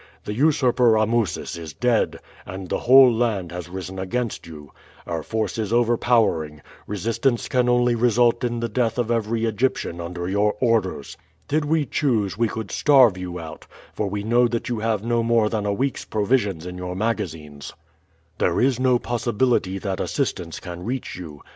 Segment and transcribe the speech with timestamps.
[0.23, 4.71] The usurper Amusis is dead and the whole land has risen against you.
[5.05, 10.27] Our force is overpowering resistance can only result in the death of every Egyptian under
[10.27, 11.17] your orders.
[11.47, 15.21] Did we choose we could starve you out, for we know that you have no
[15.21, 17.71] more than a week's provisions in your magazines.
[18.39, 21.43] "There is no possibility that assistance can reach you.